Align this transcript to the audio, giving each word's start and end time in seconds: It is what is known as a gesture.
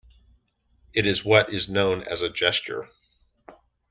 It 0.95 1.05
is 1.05 1.23
what 1.23 1.53
is 1.53 1.69
known 1.69 2.01
as 2.01 2.23
a 2.23 2.29
gesture. 2.31 2.87